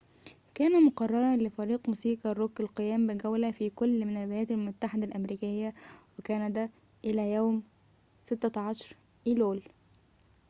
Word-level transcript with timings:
كان 0.55 0.83
مقرراً 0.85 1.35
لفريق 1.35 1.89
موسيقى 1.89 2.31
الروك 2.31 2.61
القيام 2.61 3.07
بجولة 3.07 3.51
في 3.51 3.69
كلٍ 3.69 4.05
من 4.05 4.17
الولايات 4.17 4.51
المتحدة 4.51 5.05
الأمريكية 5.05 5.73
وكندا 6.19 6.69
إلى 7.05 7.33
يوم 7.33 7.63
16 8.25 8.95
أيلول 9.27 9.63